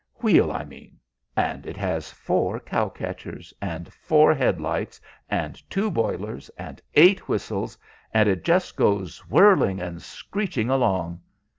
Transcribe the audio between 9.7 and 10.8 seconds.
and screeching